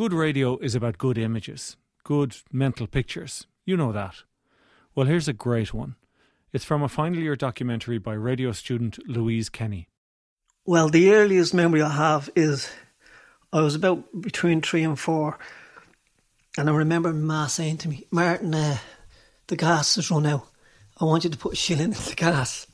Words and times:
Good 0.00 0.14
radio 0.14 0.56
is 0.56 0.74
about 0.74 0.96
good 0.96 1.18
images, 1.18 1.76
good 2.04 2.34
mental 2.50 2.86
pictures. 2.86 3.46
You 3.66 3.76
know 3.76 3.92
that. 3.92 4.22
Well, 4.94 5.04
here's 5.04 5.28
a 5.28 5.34
great 5.34 5.74
one. 5.74 5.96
It's 6.54 6.64
from 6.64 6.82
a 6.82 6.88
final 6.88 7.18
year 7.18 7.36
documentary 7.36 7.98
by 7.98 8.14
radio 8.14 8.52
student 8.52 8.98
Louise 9.06 9.50
Kenny. 9.50 9.90
Well, 10.64 10.88
the 10.88 11.12
earliest 11.12 11.52
memory 11.52 11.82
I 11.82 11.90
have 11.90 12.30
is 12.34 12.70
I 13.52 13.60
was 13.60 13.74
about 13.74 14.22
between 14.22 14.62
three 14.62 14.84
and 14.84 14.98
four, 14.98 15.38
and 16.56 16.70
I 16.70 16.72
remember 16.72 17.12
Ma 17.12 17.46
saying 17.46 17.76
to 17.78 17.90
me, 17.90 18.06
Martin, 18.10 18.54
uh, 18.54 18.78
the 19.48 19.56
gas 19.56 19.96
has 19.96 20.10
run 20.10 20.24
out. 20.24 20.48
I 20.98 21.04
want 21.04 21.24
you 21.24 21.30
to 21.30 21.36
put 21.36 21.52
a 21.52 21.56
shilling 21.56 21.92
in 21.92 22.04
the 22.08 22.14
gas. 22.16 22.66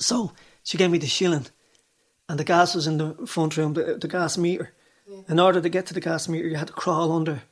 So 0.00 0.32
she 0.64 0.78
gave 0.78 0.90
me 0.90 0.98
the 0.98 1.06
shilling, 1.06 1.46
and 2.28 2.40
the 2.40 2.44
gas 2.44 2.74
was 2.74 2.88
in 2.88 2.98
the 2.98 3.24
front 3.24 3.56
room, 3.56 3.74
the, 3.74 3.98
the 4.00 4.08
gas 4.08 4.36
meter. 4.36 4.74
In 5.28 5.38
order 5.38 5.60
to 5.60 5.68
get 5.68 5.86
to 5.86 5.94
the 5.94 6.00
gas 6.00 6.28
meter, 6.28 6.48
you 6.48 6.56
had 6.56 6.68
to 6.68 6.72
crawl 6.72 7.12
under 7.12 7.42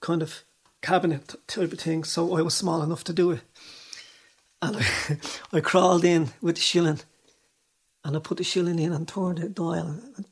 kind 0.00 0.22
of 0.22 0.44
cabinet 0.80 1.34
type 1.46 1.72
of 1.72 1.80
thing. 1.80 2.04
So 2.04 2.36
I 2.36 2.42
was 2.42 2.54
small 2.54 2.82
enough 2.82 3.04
to 3.04 3.12
do 3.12 3.32
it. 3.32 3.40
And 4.62 4.76
I, 4.76 5.18
I 5.56 5.60
crawled 5.60 6.04
in 6.04 6.30
with 6.40 6.56
the 6.56 6.60
shilling, 6.60 7.00
and 8.04 8.16
I 8.16 8.20
put 8.20 8.38
the 8.38 8.44
shilling 8.44 8.78
in 8.78 8.92
and 8.92 9.08
turned 9.08 9.38
the 9.38 9.48
dial. 9.48 9.98
And, 10.16 10.26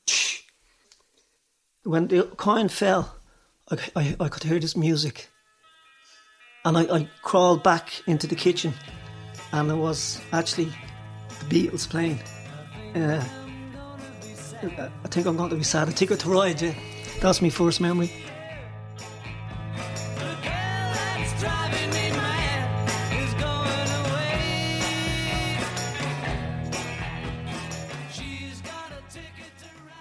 when 1.85 2.09
the 2.09 2.25
coin 2.25 2.69
fell, 2.69 3.17
I, 3.71 3.79
I, 3.97 4.17
I 4.21 4.29
could 4.29 4.43
hear 4.43 4.59
this 4.59 4.77
music. 4.77 5.31
And 6.65 6.77
I, 6.77 6.83
I 6.83 7.09
crawled 7.23 7.63
back 7.63 8.07
into 8.07 8.27
the 8.27 8.35
kitchen, 8.35 8.75
and 9.53 9.71
it 9.71 9.77
was 9.77 10.21
actually 10.33 10.73
the 11.29 11.45
Beatles 11.47 11.89
playing. 11.89 12.21
Uh, 12.95 13.25
I 14.61 15.09
think 15.09 15.27
I'm 15.27 15.37
going 15.37 15.51
to 15.51 15.57
be 15.57 15.63
sad. 15.63 15.89
A 15.89 15.93
ticket 15.93 16.19
to 16.21 16.31
ride, 16.31 16.61
yeah. 16.61 16.75
That's 17.21 17.41
my 17.41 17.49
first 17.49 17.81
memory. 17.81 18.11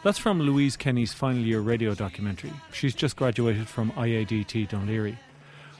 That's 0.03 0.17
from 0.17 0.39
Louise 0.39 0.77
Kenny's 0.77 1.13
final 1.13 1.41
year 1.41 1.59
radio 1.59 1.93
documentary. 1.93 2.53
She's 2.71 2.95
just 2.95 3.17
graduated 3.17 3.67
from 3.67 3.91
IADT 3.91 4.69
Laoghaire. 4.69 5.17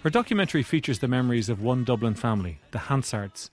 Her 0.04 0.10
documentary 0.10 0.64
features 0.64 1.00
the 1.00 1.08
memories 1.08 1.50
of 1.50 1.62
one 1.62 1.84
Dublin 1.84 2.14
family, 2.14 2.60
the 2.72 2.80
Hansards. 2.80 3.50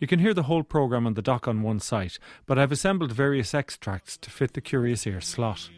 You 0.00 0.06
can 0.06 0.18
hear 0.18 0.34
the 0.34 0.44
whole 0.44 0.62
programme 0.62 1.06
on 1.06 1.14
the 1.14 1.22
Doc 1.22 1.48
on 1.48 1.62
One 1.62 1.80
site, 1.80 2.18
but 2.46 2.58
I've 2.58 2.72
assembled 2.72 3.12
various 3.12 3.54
extracts 3.54 4.16
to 4.18 4.30
fit 4.30 4.54
the 4.54 4.60
curious 4.60 5.06
ear 5.06 5.20
slot. 5.20 5.70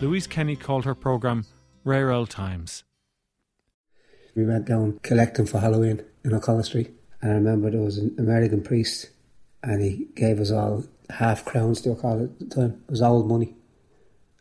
Louise 0.00 0.26
Kenny 0.26 0.56
called 0.56 0.84
her 0.84 0.94
programme 0.94 1.46
Rare 1.84 2.10
Old 2.10 2.30
Times. 2.30 2.84
We 4.34 4.44
went 4.44 4.66
down 4.66 4.98
collecting 5.02 5.46
for 5.46 5.60
Halloween 5.60 6.02
in 6.24 6.34
O'Connell 6.34 6.64
Street, 6.64 6.90
and 7.20 7.30
I 7.30 7.34
remember 7.34 7.70
there 7.70 7.80
was 7.80 7.98
an 7.98 8.14
American 8.18 8.62
priest 8.62 9.10
and 9.64 9.82
he 9.82 10.08
gave 10.14 10.40
us 10.40 10.50
all 10.50 10.84
half 11.10 11.44
crowns, 11.44 11.80
to 11.82 11.94
call 11.94 12.22
at 12.22 12.38
the 12.38 12.46
time. 12.46 12.82
It 12.86 12.90
was 12.90 13.02
old 13.02 13.28
money. 13.28 13.54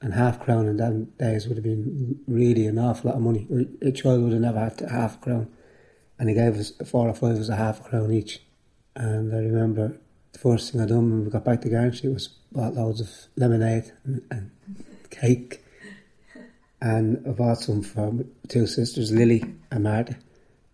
And 0.03 0.13
half 0.13 0.39
crown 0.39 0.67
in 0.67 0.77
them 0.77 1.05
days 1.17 1.47
would 1.47 1.57
have 1.57 1.63
been 1.63 2.19
really 2.27 2.67
an 2.67 2.77
awful 2.77 3.09
lot 3.09 3.15
of 3.15 3.23
money. 3.23 3.47
A 3.81 3.91
child 3.91 4.21
would 4.21 4.33
have 4.33 4.41
never 4.41 4.59
had 4.59 4.81
a 4.81 4.89
half 4.89 5.19
crown. 5.21 5.47
And 6.19 6.29
he 6.29 6.35
gave 6.35 6.57
us 6.57 6.73
four 6.85 7.07
or 7.07 7.13
five 7.13 7.35
of 7.35 7.39
us 7.39 7.49
a 7.49 7.55
half 7.55 7.83
crown 7.83 8.11
each. 8.11 8.41
And 8.95 9.33
I 9.33 9.37
remember 9.37 9.97
the 10.33 10.39
first 10.39 10.71
thing 10.71 10.81
I 10.81 10.85
done 10.85 11.09
when 11.09 11.25
we 11.25 11.31
got 11.31 11.45
back 11.45 11.61
to 11.61 11.69
Garnshire 11.69 12.11
was 12.11 12.27
bought 12.51 12.75
loads 12.75 13.01
of 13.01 13.09
lemonade 13.37 13.91
and, 14.03 14.21
and 14.29 14.51
cake. 15.09 15.63
And 16.81 17.25
I 17.25 17.31
bought 17.31 17.61
some 17.61 17.81
for 17.81 18.13
two 18.49 18.67
sisters, 18.67 19.11
Lily 19.11 19.55
and 19.71 19.85
Martha. 19.85 20.17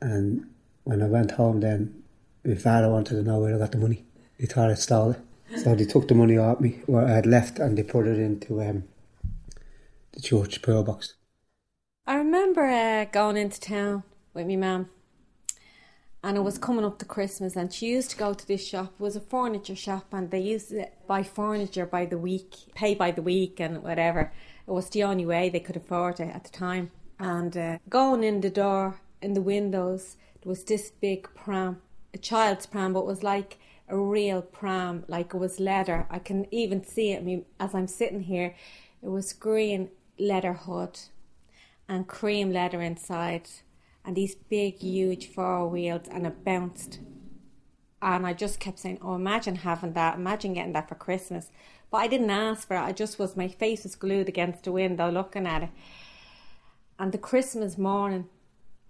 And 0.01 0.49
when 0.83 1.03
I 1.03 1.07
went 1.07 1.31
home 1.31 1.59
then, 1.61 2.03
my 2.43 2.55
father 2.55 2.89
wanted 2.89 3.15
to 3.15 3.23
know 3.23 3.39
where 3.39 3.55
I 3.55 3.59
got 3.59 3.71
the 3.71 3.77
money 3.77 4.03
they 4.39 4.45
thought 4.45 4.71
I 4.71 4.75
stole 4.75 5.11
it. 5.11 5.19
So 5.59 5.75
they 5.75 5.85
took 5.85 6.07
the 6.07 6.15
money 6.15 6.37
off 6.37 6.59
me, 6.61 6.79
what 6.85 7.05
I 7.05 7.09
had 7.15 7.25
left, 7.25 7.59
and 7.59 7.77
they 7.77 7.83
put 7.83 8.07
it 8.07 8.19
into 8.19 8.61
um, 8.61 8.83
the 10.19 10.27
church 10.27 10.61
poor 10.61 10.83
box. 10.83 11.15
I 12.05 12.15
remember 12.15 12.65
uh, 12.65 13.05
going 13.05 13.37
into 13.37 13.59
town 13.59 14.03
with 14.33 14.45
me 14.47 14.57
mum, 14.57 14.89
and 16.23 16.37
it 16.37 16.41
was 16.41 16.57
coming 16.57 16.83
up 16.83 16.99
to 16.99 17.05
Christmas, 17.05 17.55
and 17.55 17.71
she 17.71 17.87
used 17.87 18.11
to 18.11 18.17
go 18.17 18.33
to 18.33 18.47
this 18.47 18.67
shop. 18.67 18.93
It 18.99 19.03
was 19.03 19.15
a 19.15 19.21
furniture 19.21 19.75
shop, 19.75 20.07
and 20.11 20.29
they 20.29 20.39
used 20.39 20.69
to 20.69 20.87
buy 21.07 21.23
furniture 21.23 21.85
by 21.85 22.05
the 22.05 22.17
week, 22.17 22.55
pay 22.75 22.95
by 22.95 23.11
the 23.11 23.21
week, 23.21 23.59
and 23.59 23.83
whatever. 23.83 24.33
It 24.67 24.71
was 24.71 24.89
the 24.89 25.03
only 25.03 25.25
way 25.25 25.49
they 25.49 25.59
could 25.59 25.77
afford 25.77 26.19
it 26.19 26.35
at 26.35 26.43
the 26.43 26.49
time. 26.49 26.91
And 27.19 27.55
uh, 27.55 27.77
going 27.89 28.23
in 28.23 28.41
the 28.41 28.49
door, 28.49 28.99
in 29.21 29.33
the 29.33 29.41
windows, 29.41 30.17
there 30.41 30.49
was 30.49 30.63
this 30.63 30.91
big 30.91 31.29
pram, 31.33 31.81
a 32.13 32.17
child's 32.17 32.65
pram, 32.65 32.93
but 32.93 33.01
it 33.01 33.05
was 33.05 33.23
like 33.23 33.57
a 33.87 33.97
real 33.97 34.41
pram, 34.41 35.05
like 35.07 35.33
it 35.33 35.37
was 35.37 35.59
leather. 35.59 36.07
I 36.09 36.19
can 36.19 36.45
even 36.53 36.83
see 36.83 37.11
it 37.11 37.45
as 37.59 37.73
I'm 37.73 37.87
sitting 37.87 38.23
here. 38.23 38.55
It 39.01 39.09
was 39.09 39.31
green 39.33 39.89
leather 40.19 40.53
hood 40.53 40.99
and 41.87 42.07
cream 42.07 42.51
leather 42.51 42.81
inside, 42.81 43.49
and 44.05 44.15
these 44.15 44.35
big, 44.35 44.79
huge 44.79 45.27
four 45.27 45.67
wheels, 45.67 46.07
and 46.11 46.27
it 46.27 46.43
bounced. 46.43 46.99
And 48.01 48.25
I 48.25 48.33
just 48.33 48.59
kept 48.59 48.79
saying, 48.79 48.99
"Oh, 49.01 49.15
imagine 49.15 49.55
having 49.55 49.93
that! 49.93 50.15
Imagine 50.15 50.53
getting 50.53 50.73
that 50.73 50.89
for 50.89 50.95
Christmas." 50.95 51.51
But 51.91 51.97
I 51.97 52.07
didn't 52.07 52.29
ask 52.29 52.67
for 52.67 52.75
it. 52.75 52.81
I 52.81 52.91
just 52.91 53.17
was. 53.17 53.35
My 53.35 53.47
face 53.47 53.83
was 53.83 53.95
glued 53.95 54.29
against 54.29 54.63
the 54.63 54.71
window, 54.71 55.09
looking 55.09 55.47
at 55.47 55.63
it. 55.63 55.69
And 56.99 57.11
the 57.11 57.17
Christmas 57.17 57.77
morning, 57.77 58.29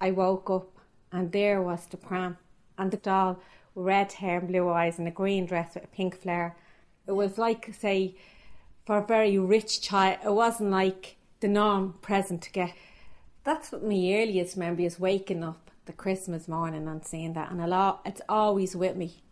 I 0.02 0.12
woke 0.12 0.50
up, 0.50 0.78
and 1.12 1.32
there 1.32 1.62
was 1.62 1.86
the 1.86 1.98
pram 1.98 2.38
and 2.78 2.92
the 2.92 2.98
doll 2.98 3.40
red 3.76 4.12
hair 4.14 4.40
and 4.40 4.48
blue 4.48 4.70
eyes 4.70 5.00
and 5.00 5.08
a 5.08 5.12
green 5.12 5.46
dress 5.46 5.76
with 5.76 5.86
a 5.86 5.88
pink 5.88 6.16
flare. 6.16 6.58
It 7.08 7.14
was 7.14 7.38
like, 7.38 7.74
say, 7.74 8.16
for 8.86 8.98
a 8.98 9.06
very 9.06 9.38
rich 9.38 9.82
child, 9.82 10.20
it 10.24 10.34
wasn't 10.34 10.72
like 10.72 11.16
the 11.40 11.48
norm 11.48 11.96
present 12.02 12.42
to 12.44 12.52
get. 12.52 12.74
That's 13.44 13.72
what 13.72 13.84
my 13.84 13.96
earliest 13.96 14.58
memory 14.58 14.86
is 14.86 15.00
waking 15.00 15.44
up 15.44 15.72
the 15.86 15.94
Christmas 15.94 16.48
morning 16.48 16.88
and 16.88 17.04
seeing 17.06 17.34
that, 17.34 17.52
and 17.52 17.62
a 17.62 17.68
lot, 17.68 18.02
it's 18.06 18.22
always 18.30 18.76
with 18.76 18.96
me. 18.96 19.24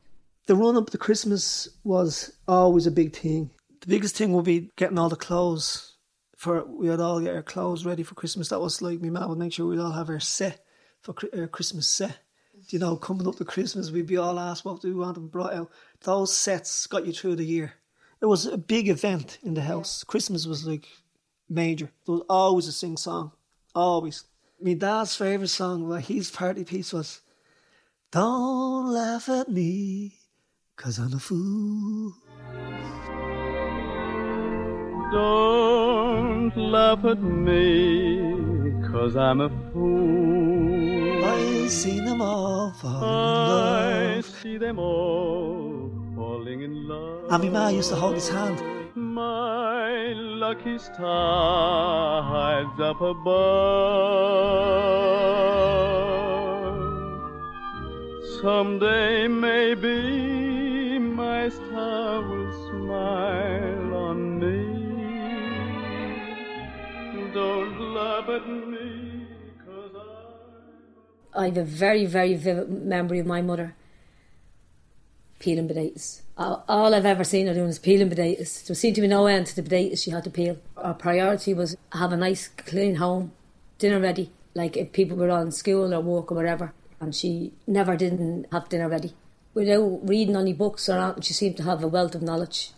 The 0.48 0.56
run 0.56 0.78
up 0.78 0.90
to 0.92 0.98
Christmas 0.98 1.68
was 1.84 2.32
always 2.48 2.88
a 2.88 2.92
big 2.92 3.16
thing. 3.16 3.52
The 3.82 3.88
biggest 3.88 4.16
thing 4.16 4.34
would 4.34 4.46
be 4.46 4.72
getting 4.76 4.98
all 4.98 5.10
the 5.10 5.16
clothes 5.16 5.98
for 6.36 6.64
we 6.66 6.90
would 6.90 7.00
all 7.00 7.20
get 7.20 7.36
our 7.36 7.44
clothes 7.44 7.86
ready 7.86 8.04
for 8.04 8.16
Christmas. 8.16 8.50
That 8.50 8.60
was 8.60 8.82
like 8.82 9.02
me, 9.02 9.10
mum 9.10 9.30
would 9.30 9.38
make 9.38 9.54
sure 9.54 9.68
we'd 9.68 9.80
all 9.80 9.92
have 9.92 10.10
our 10.10 10.20
set 10.20 10.64
for 11.02 11.14
our 11.38 11.48
Christmas 11.48 11.88
set 11.88 12.20
you 12.70 12.80
know, 12.80 12.96
coming 12.98 13.28
up 13.28 13.36
to 13.38 13.46
Christmas, 13.46 13.92
we'd 13.92 14.08
be 14.08 14.18
all 14.18 14.40
asked 14.40 14.66
what 14.66 14.82
do 14.82 14.90
we 14.90 15.00
want 15.00 15.18
and 15.18 15.32
brought 15.32 15.54
out. 15.54 15.72
Those 16.02 16.36
sets 16.36 16.88
got 16.88 17.06
you 17.06 17.14
through 17.14 17.36
the 17.36 17.46
year. 17.46 17.74
It 18.22 18.26
was 18.26 18.46
a 18.46 18.58
big 18.58 18.90
event 18.90 19.38
in 19.44 19.54
the 19.54 19.62
house. 19.62 20.04
Yeah. 20.04 20.12
Christmas 20.12 20.46
was 20.46 20.66
like 20.66 20.88
major. 21.50 21.92
There 22.06 22.16
was 22.16 22.24
always 22.30 22.68
a 22.68 22.72
sing 22.72 22.98
song, 22.98 23.32
always. 23.74 24.24
My 24.62 24.74
dad's 24.74 25.16
favourite 25.16 25.50
song, 25.50 25.88
well, 25.88 26.00
his 26.00 26.32
party 26.32 26.64
piece 26.64 26.94
was, 26.94 27.22
Don't 28.12 28.88
laugh 28.88 29.30
at 29.30 29.50
me, 29.50 30.14
cause 30.76 30.98
I'm 30.98 31.14
a 31.14 31.20
fool. 31.20 32.14
Don't 35.12 36.58
laugh 36.58 37.06
at 37.06 37.22
me, 37.22 38.74
cause 38.92 39.16
I'm 39.16 39.42
a 39.42 39.50
fool. 39.72 41.24
I 41.24 41.68
see 41.68 42.00
them 42.00 42.22
all 42.22 42.72
falling 42.74 43.02
in 43.02 43.48
love. 43.50 44.18
I 44.18 44.22
see 44.22 44.58
them 44.58 44.80
all 44.80 45.92
falling 46.16 46.62
in 46.62 46.88
love. 46.88 47.32
And 47.32 47.44
my 47.44 47.50
ma 47.50 47.68
used 47.70 47.90
to 47.90 47.96
hold 47.96 48.16
his 48.16 48.30
hand. 48.30 48.62
My 48.96 49.67
lucky 50.16 50.78
star 50.78 52.24
hides 52.24 52.80
up 52.80 53.02
above. 53.02 53.28
Someday 58.42 59.28
maybe 59.28 61.00
my 61.00 61.50
star 61.50 62.22
will 62.22 62.52
smile 62.70 63.96
on 63.96 64.40
me. 64.40 64.64
Don't 67.34 67.80
laugh 67.94 68.30
at 68.30 68.48
me. 68.48 69.28
I 71.34 71.46
have 71.46 71.58
a 71.58 71.64
very, 71.64 72.06
very 72.06 72.36
vivid 72.36 72.70
memory 72.70 73.20
of 73.20 73.28
my 73.28 73.42
mother 73.42 73.76
peeling 75.48 75.68
potatoes. 75.70 76.24
All, 76.38 76.94
I've 76.94 77.06
ever 77.06 77.24
seen 77.24 77.48
her 77.48 77.54
doing 77.54 77.70
is 77.70 77.80
peeling 77.80 78.10
potatoes. 78.10 78.64
There 78.64 78.76
seemed 78.76 78.96
to 78.96 79.02
be 79.02 79.08
no 79.08 79.28
end 79.28 79.48
to 79.48 79.56
the 79.56 79.64
potatoes 79.64 80.04
she 80.04 80.12
had 80.12 80.26
to 80.26 80.30
peel. 80.30 80.58
Our 80.76 80.94
priority 80.94 81.54
was 81.54 81.78
have 81.94 82.12
a 82.12 82.18
nice, 82.18 82.50
clean 82.50 82.96
home, 82.96 83.32
dinner 83.78 84.02
ready. 84.02 84.34
Like 84.54 84.76
if 84.76 84.92
people 84.92 85.16
were 85.16 85.32
on 85.32 85.52
school 85.52 85.94
or 85.94 86.02
work 86.02 86.34
or 86.34 86.36
whatever, 86.36 86.74
and 87.00 87.16
she 87.16 87.54
never 87.66 87.96
didn't 87.96 88.48
have 88.52 88.68
dinner 88.68 88.90
ready. 88.90 89.14
Without 89.54 90.02
reading 90.04 90.36
any 90.36 90.52
books 90.52 90.90
or 90.90 91.00
anything, 91.00 91.22
she 91.22 91.34
seemed 91.34 91.56
to 91.58 91.64
have 91.64 91.82
a 91.82 91.88
wealth 91.88 92.16
of 92.16 92.22
knowledge. 92.22 92.72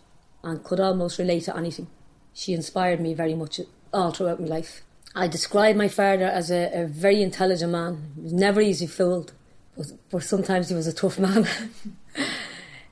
and 0.44 0.62
could 0.62 0.80
almost 0.80 1.18
relate 1.18 1.42
to 1.44 1.56
anything. 1.56 1.88
She 2.32 2.54
inspired 2.54 3.00
me 3.00 3.14
very 3.14 3.34
much 3.34 3.60
all 3.92 4.12
throughout 4.12 4.40
my 4.40 4.46
life. 4.46 4.82
I 5.14 5.26
describe 5.26 5.74
my 5.74 5.88
father 5.88 6.26
as 6.26 6.52
a, 6.52 6.70
a 6.72 6.86
very 6.86 7.20
intelligent 7.20 7.72
man. 7.72 8.12
He 8.14 8.22
was 8.22 8.32
never 8.32 8.60
easy 8.60 8.86
fooled, 8.86 9.32
but, 9.76 9.86
but 10.08 10.22
sometimes 10.22 10.68
he 10.68 10.76
was 10.76 10.86
a 10.86 10.92
tough 10.92 11.18
man. 11.18 11.48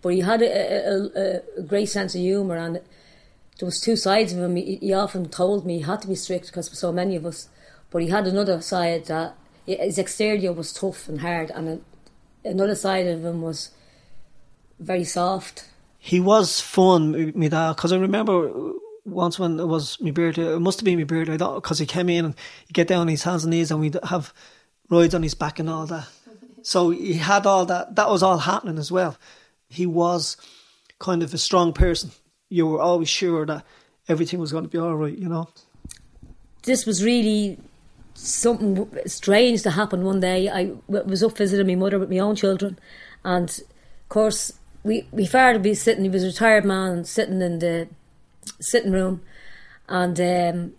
but 0.03 0.11
he 0.11 0.21
had 0.21 0.43
a, 0.43 0.47
a, 0.47 1.41
a, 1.59 1.63
great 1.63 1.89
sense 1.89 2.15
of 2.15 2.21
humour, 2.21 2.57
and 2.57 2.77
there 2.77 3.67
was 3.67 3.81
two 3.81 3.97
sides 3.97 4.33
of 4.33 4.39
him. 4.39 4.57
He, 4.57 4.77
he 4.77 4.93
often 4.93 5.29
told 5.29 5.67
me 5.67 5.79
he 5.79 5.83
had 5.83 6.03
to 6.03 6.09
be 6.09 6.15
strict 6.15 6.47
because 6.47 6.77
so 6.79 6.93
many 6.93 7.17
of 7.17 7.27
us, 7.27 7.49
but 7.91 8.03
he 8.03 8.09
had 8.09 8.27
another 8.27 8.61
side 8.61 9.07
that 9.07 9.35
his 9.67 9.99
exterior 9.99 10.53
was 10.53 10.73
tough 10.73 11.09
and 11.09 11.21
hard, 11.21 11.51
and 11.51 11.83
another 12.45 12.75
side 12.75 13.07
of 13.07 13.25
him 13.25 13.43
was 13.43 13.71
very 14.79 15.05
soft. 15.05 15.69
He 15.99 16.21
was 16.21 16.61
fun, 16.61 17.33
me 17.35 17.49
dad, 17.49 17.75
because 17.75 17.93
I 17.93 17.99
remember 17.99 18.73
once 19.05 19.39
when 19.39 19.59
it 19.59 19.67
was 19.67 20.01
my 20.01 20.11
birthday, 20.11 20.55
it 20.55 20.61
must 20.61 20.81
have 20.81 20.85
been 20.85 20.99
my 20.99 21.05
birthday, 21.05 21.37
because 21.37 21.79
he 21.79 21.87
came 21.87 22.09
in 22.09 22.27
and 22.27 22.35
he'd 22.67 22.75
get 22.75 22.89
down 22.89 23.03
on 23.03 23.09
his 23.09 23.23
hands 23.23 23.45
and 23.45 23.51
knees 23.51 23.71
and 23.71 23.81
we'd 23.81 23.99
have 24.05 24.33
rides 24.91 25.15
on 25.15 25.23
his 25.23 25.35
back 25.35 25.59
and 25.59 25.69
all 25.69 25.87
that. 25.87 26.07
So 26.63 26.91
he 26.91 27.15
had 27.15 27.47
all 27.47 27.65
that, 27.67 27.95
that 27.97 28.11
was 28.11 28.23
all 28.23 28.39
happening 28.39 28.79
as 28.79 28.93
well. 28.93 29.17
He 29.69 29.87
was 29.87 30.37
kind 30.99 31.23
of 31.23 31.33
a 31.35 31.39
strong 31.39 31.73
person. 31.73 32.11
You 32.49 32.67
were 32.67 32.81
always 32.81 33.09
sure 33.09 33.45
that 33.47 33.65
everything 34.09 34.41
was 34.41 34.53
going 34.53 34.65
to 34.65 34.71
be 34.71 34.79
all 34.79 34.97
right, 34.97 35.17
you 35.17 35.29
know. 35.29 35.49
This 36.63 36.87
was 36.87 37.05
really 37.05 37.59
something 38.15 38.89
strange 39.07 39.63
to 39.63 39.71
happen 39.71 40.05
one 40.05 40.21
day. 40.21 40.49
I 40.49 40.73
was 40.89 41.23
up 41.23 41.37
visiting 41.37 41.67
my 41.67 41.75
mother 41.75 41.99
with 41.99 42.11
my 42.11 42.19
own 42.19 42.35
children, 42.37 42.79
and 43.25 43.49
of 43.49 44.09
course, 44.09 44.53
we 44.83 45.07
my 45.13 45.27
father 45.27 45.59
be 45.59 45.75
sitting. 45.75 46.05
He 46.05 46.11
was 46.11 46.25
a 46.25 46.29
retired 46.29 46.65
man, 46.65 47.05
sitting 47.05 47.41
in 47.43 47.59
the 47.59 47.89
sitting 48.61 48.93
room, 48.93 49.23
and 49.89 50.21
um, 50.21 50.73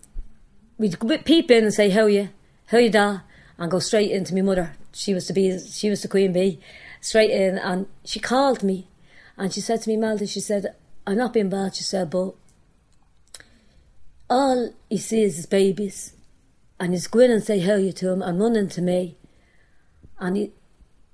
we'd 0.78 1.24
peep 1.24 1.50
in 1.50 1.64
and 1.64 1.74
say, 1.74 1.90
"How 1.90 2.06
you? 2.06 2.28
How 2.66 2.78
you 2.78 2.90
da?" 2.90 3.20
and 3.60 3.70
go 3.70 3.78
straight 3.78 4.10
into 4.10 4.34
my 4.34 4.40
mother. 4.40 4.72
She 4.92 5.14
was 5.14 5.26
to 5.26 5.32
be, 5.32 5.56
she 5.60 5.90
was 5.90 6.02
the 6.02 6.08
queen 6.08 6.32
bee, 6.32 6.58
straight 7.00 7.30
in, 7.30 7.58
and 7.58 7.86
she 8.04 8.20
called 8.20 8.62
me, 8.62 8.88
and 9.36 9.52
she 9.52 9.60
said 9.60 9.82
to 9.82 9.88
me, 9.88 9.96
Melda, 9.96 10.26
she 10.26 10.40
said, 10.40 10.74
"I'm 11.06 11.16
not 11.16 11.32
being 11.32 11.48
bad," 11.48 11.74
she 11.74 11.82
said, 11.82 12.10
but 12.10 12.34
all 14.28 14.72
he 14.88 14.98
sees 14.98 15.38
is 15.38 15.46
babies, 15.46 16.14
and 16.78 16.92
he's 16.92 17.08
going 17.08 17.30
and 17.30 17.42
say 17.42 17.58
hello 17.58 17.90
to 17.90 18.10
him 18.10 18.22
and 18.22 18.40
running 18.40 18.68
to 18.68 18.82
me, 18.82 19.16
and 20.18 20.36
he, 20.36 20.52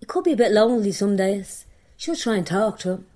he 0.00 0.06
could 0.06 0.24
be 0.24 0.32
a 0.32 0.36
bit 0.36 0.52
lonely 0.52 0.92
some 0.92 1.16
days. 1.16 1.64
She 1.96 2.10
would 2.10 2.20
try 2.20 2.36
and 2.36 2.46
talk 2.46 2.78
to 2.80 2.90
him. 2.90 3.06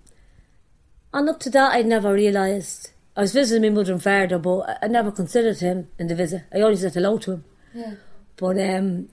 And 1.12 1.28
up 1.28 1.40
to 1.40 1.50
that, 1.50 1.72
I'd 1.72 1.86
never 1.86 2.12
realised 2.12 2.92
I 3.16 3.22
was 3.22 3.32
visiting 3.32 3.74
my 3.74 3.80
mother 3.80 3.92
and 3.92 4.02
father, 4.02 4.38
but 4.38 4.78
I 4.80 4.86
never 4.86 5.10
considered 5.10 5.58
him 5.58 5.88
in 5.98 6.06
the 6.06 6.14
visit. 6.14 6.44
I 6.54 6.60
always 6.60 6.80
said 6.80 6.94
hello 6.94 7.18
to 7.18 7.32
him. 7.32 7.44
Yeah. 7.74 7.94
But 8.36 8.58
um, 8.58 9.08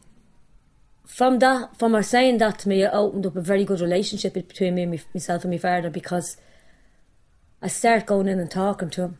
from 1.07 1.39
that, 1.39 1.77
from 1.77 1.93
her 1.93 2.03
saying 2.03 2.37
that 2.39 2.59
to 2.59 2.69
me, 2.69 2.83
it 2.83 2.91
opened 2.93 3.25
up 3.25 3.35
a 3.35 3.41
very 3.41 3.63
good 3.63 3.79
relationship 3.79 4.33
between 4.33 4.75
me 4.75 4.83
and 4.83 5.05
myself 5.13 5.43
and 5.43 5.51
my 5.51 5.57
father 5.57 5.89
because 5.89 6.37
I 7.61 7.67
started 7.67 8.05
going 8.05 8.27
in 8.27 8.39
and 8.39 8.51
talking 8.51 8.89
to 8.91 9.01
him 9.03 9.17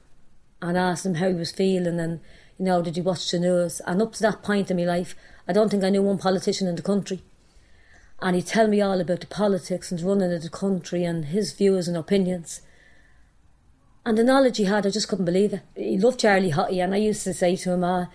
and 0.62 0.78
asked 0.78 1.06
him 1.06 1.16
how 1.16 1.30
he 1.30 1.34
was 1.34 1.52
feeling 1.52 2.00
and, 2.00 2.20
you 2.60 2.66
know, 2.66 2.82
did 2.82 2.98
he 2.98 3.02
watch 3.02 3.32
the 3.32 3.40
news? 3.40 3.80
And 3.88 4.02
up 4.02 4.14
to 4.14 4.22
that 4.24 4.44
point 4.44 4.70
in 4.70 4.78
my 4.78 4.84
life, 4.84 5.16
I 5.48 5.54
don't 5.54 5.70
think 5.70 5.84
I 5.84 5.90
knew 5.90 6.04
one 6.04 6.18
politician 6.18 6.68
in 6.68 6.76
the 6.76 6.82
country. 6.82 7.22
And 8.22 8.36
he'd 8.36 8.48
tell 8.48 8.68
me 8.68 8.82
all 8.82 9.00
about 9.00 9.22
the 9.22 9.28
politics 9.28 9.92
and 9.92 10.02
running 10.02 10.34
of 10.34 10.44
the 10.44 10.50
country 10.50 11.04
and 11.04 11.26
his 11.26 11.54
views 11.54 11.88
and 11.88 11.96
opinions. 11.96 12.62
And 14.06 14.18
the 14.18 14.24
knowledge 14.24 14.58
he 14.58 14.66
had, 14.66 14.86
I 14.86 14.90
just 14.90 15.08
couldn't 15.08 15.26
believe 15.26 15.54
it. 15.54 15.62
He 15.76 15.98
loved 15.98 16.20
Charlie 16.20 16.52
Haughey, 16.52 16.84
and 16.84 16.94
I 16.94 16.98
used 16.98 17.24
to 17.26 17.34
say 17.34 17.56
to 17.58 17.72
him, 17.74 17.84
ah, 17.84 18.08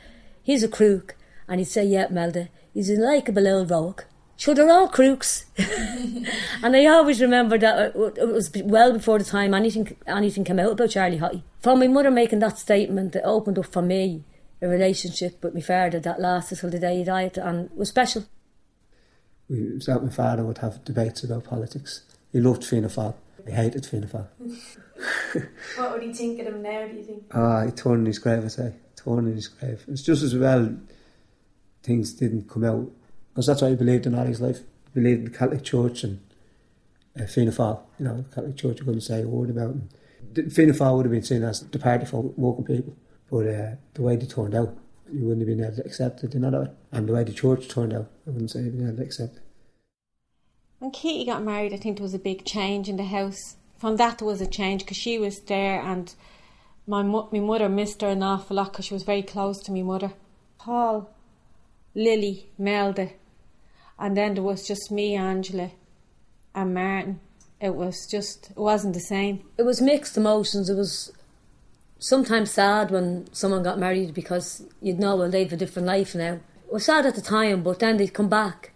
he's 0.42 0.62
a 0.62 0.68
crook. 0.68 1.16
And 1.46 1.60
he'd 1.60 1.66
say, 1.66 1.84
yeah, 1.84 2.08
Melda, 2.10 2.48
he's 2.74 2.90
a 2.90 2.94
likeable 2.94 3.48
old 3.48 3.70
rogue. 3.70 4.02
Sure, 4.36 4.54
they're 4.54 4.70
all 4.70 4.88
crooks. 4.88 5.44
and 5.58 6.76
I 6.76 6.86
always 6.86 7.20
remember 7.20 7.58
that 7.58 7.94
it 7.94 8.28
was 8.28 8.50
well 8.64 8.92
before 8.92 9.19
the 9.19 9.24
time 9.24 9.54
anything 9.54 9.96
anything 10.06 10.42
came 10.42 10.58
out 10.58 10.72
about 10.72 10.90
Charlie 10.90 11.19
Haughey. 11.19 11.42
From 11.60 11.78
my 11.78 11.86
mother 11.86 12.10
making 12.10 12.40
that 12.40 12.58
statement, 12.58 13.14
it 13.14 13.22
opened 13.24 13.58
up 13.58 13.66
for 13.66 13.82
me 13.82 14.24
a 14.60 14.66
relationship 14.69 15.42
with 15.42 15.54
my 15.54 15.60
father 15.60 16.00
that 16.00 16.20
lasted 16.20 16.58
till 16.58 16.70
the 16.70 16.78
day 16.78 16.98
he 16.98 17.04
died 17.04 17.38
and 17.38 17.70
was 17.76 17.90
special. 17.90 18.24
We, 19.48 19.80
so 19.80 20.00
my 20.00 20.10
father 20.10 20.44
would 20.44 20.58
have 20.58 20.84
debates 20.84 21.22
about 21.22 21.44
politics. 21.44 22.02
He 22.32 22.40
loved 22.40 22.64
Fianna 22.64 22.88
Fáil. 22.88 23.14
He 23.46 23.52
hated 23.52 23.86
Fianna 23.86 24.06
Fáil. 24.06 24.28
what 25.76 25.92
would 25.92 26.02
he 26.02 26.12
think 26.12 26.40
of 26.40 26.46
him 26.46 26.62
now, 26.62 26.86
do 26.86 26.94
you 26.94 27.02
think? 27.02 27.25
Ah, 27.32 27.64
he 27.64 27.70
torn 27.72 28.00
in 28.00 28.06
his 28.06 28.18
grave, 28.18 28.44
I 28.44 28.48
say. 28.48 28.72
Torn 28.96 29.26
in 29.26 29.34
his 29.34 29.48
grave. 29.48 29.84
It's 29.88 30.02
just 30.02 30.22
as 30.22 30.34
well 30.34 30.75
things 31.82 32.12
didn't 32.12 32.49
come 32.49 32.64
out. 32.64 32.90
Because 33.31 33.46
that's 33.46 33.62
what 33.62 33.70
he 33.70 33.76
believed 33.76 34.06
in 34.06 34.14
all 34.14 34.26
his 34.26 34.40
life. 34.40 34.58
He 34.58 35.00
believed 35.00 35.19
in 35.20 35.25
the 35.32 35.38
Catholic 35.38 35.62
Church 35.62 36.05
and 36.05 36.20
uh, 37.19 37.26
Fianna 37.26 37.50
Fáil. 37.50 37.81
You 37.99 38.05
know, 38.05 38.17
the 38.19 38.34
Catholic 38.34 38.56
Church, 38.56 38.79
you 38.79 38.84
couldn't 38.84 39.00
say 39.00 39.23
a 39.23 39.29
word 39.29 39.50
about 39.50 39.70
him. 39.70 39.88
Fianna 40.50 40.73
Fáil 40.73 40.96
would 40.96 41.06
have 41.06 41.12
been 41.12 41.23
seen 41.23 41.43
as 41.43 41.61
the 41.61 41.79
party 41.79 42.05
for 42.05 42.23
working 42.23 42.64
people. 42.64 42.96
But 43.31 43.46
uh, 43.46 43.70
the 43.94 44.02
way 44.02 44.17
they 44.17 44.26
turned 44.26 44.55
out, 44.55 44.76
you 45.11 45.25
wouldn't 45.25 45.49
have 45.49 45.56
been 45.56 45.64
able 45.64 45.76
to 45.76 45.87
accept 45.87 46.23
it, 46.25 46.32
that 46.32 46.52
way. 46.52 46.69
And 46.93 47.08
the 47.08 47.12
way 47.12 47.25
the 47.25 47.32
church 47.32 47.69
turned 47.69 47.94
out, 47.94 48.11
I 48.26 48.31
wouldn't 48.31 48.50
say 48.50 48.61
you'd 48.61 48.76
been 48.76 48.88
able 48.88 48.99
to 48.99 49.02
accept 49.05 49.37
it. 49.37 49.43
When 50.78 50.90
Katie 50.90 51.25
got 51.25 51.43
married, 51.43 51.73
I 51.73 51.76
think 51.76 51.96
there 51.96 52.02
was 52.02 52.14
a 52.14 52.19
big 52.19 52.44
change 52.44 52.88
in 52.88 52.96
the 52.96 53.05
house 53.05 53.56
from 53.82 53.96
that 53.96 54.19
there 54.19 54.28
was 54.28 54.40
a 54.40 54.46
change 54.46 54.85
because 54.85 54.96
she 54.96 55.19
was 55.19 55.40
there 55.40 55.81
and 55.82 56.14
my 56.87 57.02
my 57.02 57.40
mother 57.40 57.69
missed 57.69 58.00
her 58.02 58.11
an 58.11 58.23
awful 58.23 58.56
lot 58.56 58.70
because 58.70 58.85
she 58.85 58.94
was 58.94 59.02
very 59.02 59.23
close 59.23 59.58
to 59.58 59.73
my 59.73 59.82
mother. 59.82 60.12
Paul, 60.56 61.12
Lily, 61.94 62.48
Melda, 62.58 63.10
and 63.98 64.16
then 64.16 64.34
there 64.34 64.42
was 64.42 64.66
just 64.66 64.90
me, 64.90 65.14
Angela, 65.14 65.70
and 66.54 66.74
Martin. 66.74 67.20
It 67.60 67.74
was 67.74 68.06
just 68.10 68.50
it 68.50 68.56
wasn't 68.56 68.94
the 68.94 69.00
same. 69.00 69.44
It 69.56 69.62
was 69.62 69.80
mixed 69.80 70.16
emotions. 70.16 70.68
It 70.68 70.74
was 70.74 71.12
sometimes 71.98 72.50
sad 72.50 72.90
when 72.90 73.32
someone 73.32 73.62
got 73.62 73.78
married 73.78 74.12
because 74.12 74.64
you'd 74.80 74.98
know 74.98 75.16
well 75.16 75.30
they've 75.30 75.52
a 75.52 75.56
different 75.56 75.86
life 75.86 76.14
now. 76.14 76.40
It 76.66 76.72
was 76.72 76.86
sad 76.86 77.06
at 77.06 77.14
the 77.14 77.20
time, 77.20 77.62
but 77.62 77.78
then 77.78 77.98
they'd 77.98 78.14
come 78.14 78.28
back, 78.28 78.72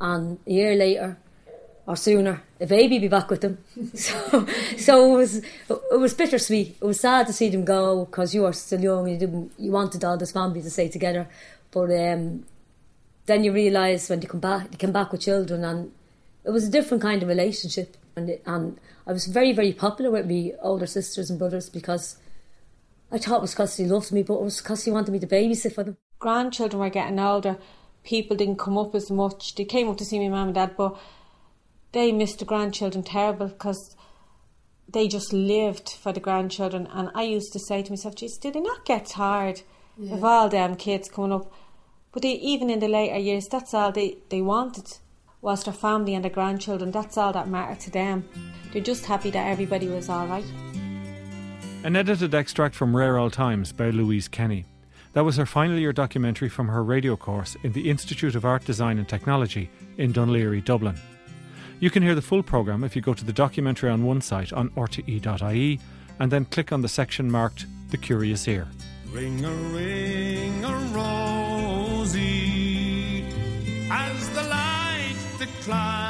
and 0.00 0.38
a 0.46 0.50
year 0.50 0.74
later 0.74 1.16
or 1.88 1.96
sooner, 1.96 2.42
the 2.58 2.66
baby 2.66 2.98
be 2.98 3.08
back 3.08 3.30
with 3.30 3.40
them. 3.40 3.56
so, 3.94 4.46
so 4.76 5.14
it 5.14 5.16
was 5.16 5.36
it 5.38 5.98
was 5.98 6.12
bittersweet. 6.12 6.76
It 6.80 6.84
was 6.84 7.00
sad 7.00 7.26
to 7.28 7.32
see 7.32 7.48
them 7.48 7.64
go 7.64 8.04
because 8.04 8.34
you 8.34 8.42
were 8.42 8.52
still 8.52 8.80
young. 8.80 9.08
You 9.08 9.16
didn't 9.16 9.52
you 9.58 9.72
wanted 9.72 10.04
all 10.04 10.18
this 10.18 10.32
family 10.32 10.60
to 10.60 10.68
stay 10.68 10.90
together, 10.90 11.26
but 11.70 11.90
um, 11.90 12.44
then 13.26 13.44
you 13.44 13.52
realise 13.52 14.08
when 14.08 14.20
they 14.20 14.26
come 14.26 14.40
back, 14.40 14.70
they 14.70 14.76
come 14.76 14.92
back 14.92 15.12
with 15.12 15.22
children, 15.22 15.64
and 15.64 15.92
it 16.44 16.50
was 16.50 16.66
a 16.66 16.70
different 16.70 17.02
kind 17.02 17.22
of 17.22 17.28
relationship. 17.28 17.96
And 18.16 18.30
it, 18.30 18.42
and 18.46 18.80
I 19.06 19.12
was 19.12 19.26
very 19.26 19.52
very 19.52 19.72
popular 19.72 20.10
with 20.10 20.28
my 20.28 20.52
older 20.60 20.86
sisters 20.86 21.30
and 21.30 21.38
brothers 21.38 21.68
because 21.68 22.18
I 23.10 23.18
thought 23.18 23.38
it 23.38 23.42
was 23.42 23.52
because 23.52 23.76
he 23.76 23.84
loved 23.84 24.12
me, 24.12 24.22
but 24.22 24.34
it 24.34 24.42
was 24.42 24.60
because 24.60 24.84
he 24.84 24.90
wanted 24.90 25.12
me 25.12 25.18
to 25.20 25.26
babysit 25.26 25.74
for 25.74 25.84
them. 25.84 25.96
Grandchildren 26.18 26.80
were 26.80 26.90
getting 26.90 27.18
older. 27.18 27.56
People 28.04 28.36
didn't 28.36 28.58
come 28.58 28.76
up 28.76 28.94
as 28.94 29.10
much. 29.10 29.54
They 29.54 29.64
came 29.64 29.88
up 29.88 29.96
to 29.98 30.04
see 30.04 30.18
my 30.18 30.28
mum 30.28 30.48
and 30.48 30.54
dad, 30.54 30.76
but 30.76 30.98
they 31.92 32.12
missed 32.12 32.40
the 32.40 32.44
grandchildren 32.44 33.02
terrible 33.02 33.48
because 33.48 33.96
they 34.88 35.08
just 35.08 35.32
lived 35.32 35.90
for 35.90 36.12
the 36.12 36.20
grandchildren. 36.20 36.88
And 36.92 37.10
I 37.14 37.22
used 37.22 37.52
to 37.52 37.58
say 37.58 37.82
to 37.82 37.92
myself, 37.92 38.14
geez, 38.14 38.36
did 38.36 38.54
they 38.54 38.60
not 38.60 38.84
get 38.84 39.06
tired 39.06 39.62
yeah. 39.98 40.14
of 40.14 40.24
all 40.24 40.48
them 40.48 40.76
kids 40.76 41.08
coming 41.08 41.32
up? 41.32 41.52
But 42.12 42.22
they, 42.22 42.32
even 42.32 42.70
in 42.70 42.80
the 42.80 42.88
later 42.88 43.18
years, 43.18 43.48
that's 43.48 43.74
all 43.74 43.92
they, 43.92 44.18
they 44.28 44.40
wanted 44.40 44.98
was 45.40 45.64
their 45.64 45.74
family 45.74 46.14
and 46.14 46.24
their 46.24 46.32
grandchildren. 46.32 46.90
That's 46.90 47.16
all 47.16 47.32
that 47.32 47.48
mattered 47.48 47.80
to 47.80 47.90
them. 47.90 48.28
They're 48.72 48.82
just 48.82 49.06
happy 49.06 49.30
that 49.30 49.46
everybody 49.46 49.88
was 49.88 50.08
all 50.08 50.26
right. 50.26 50.44
An 51.84 51.94
edited 51.94 52.34
extract 52.34 52.74
from 52.74 52.96
Rare 52.96 53.18
Old 53.18 53.32
Times 53.32 53.72
by 53.72 53.90
Louise 53.90 54.26
Kenny. 54.26 54.64
That 55.12 55.24
was 55.24 55.36
her 55.36 55.46
final 55.46 55.78
year 55.78 55.92
documentary 55.92 56.48
from 56.48 56.68
her 56.68 56.82
radio 56.82 57.16
course 57.16 57.56
in 57.62 57.72
the 57.72 57.88
Institute 57.88 58.34
of 58.34 58.44
Art, 58.44 58.64
Design 58.64 58.98
and 58.98 59.08
Technology 59.08 59.70
in 59.96 60.12
Dún 60.12 60.30
Laoghaire, 60.30 60.64
Dublin. 60.64 60.96
You 61.80 61.90
can 61.90 62.02
hear 62.02 62.14
the 62.16 62.22
full 62.22 62.42
programme 62.42 62.82
if 62.82 62.96
you 62.96 63.02
go 63.02 63.14
to 63.14 63.24
the 63.24 63.32
documentary 63.32 63.90
on 63.90 64.02
one 64.02 64.20
site 64.20 64.52
on 64.52 64.70
rte.ie 64.70 65.80
and 66.18 66.32
then 66.32 66.44
click 66.46 66.72
on 66.72 66.82
the 66.82 66.88
section 66.88 67.30
marked 67.30 67.66
The 67.90 67.96
Curious 67.96 68.46
Ear. 68.48 68.66
Ring 69.10 69.42
a 69.44 69.50
ring 69.50 70.64
a 70.64 70.76
rosy 70.94 72.24
as 73.90 74.28
the 74.34 74.42
light 74.42 75.16
declines. 75.38 76.07